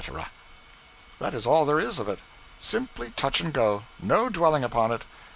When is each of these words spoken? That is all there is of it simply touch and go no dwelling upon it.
That 1.19 1.35
is 1.35 1.45
all 1.45 1.63
there 1.63 1.79
is 1.79 1.99
of 1.99 2.09
it 2.09 2.17
simply 2.57 3.11
touch 3.11 3.39
and 3.39 3.53
go 3.53 3.83
no 4.01 4.29
dwelling 4.29 4.63
upon 4.63 4.91
it. 4.91 5.03